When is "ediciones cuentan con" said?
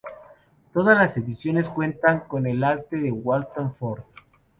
1.15-2.47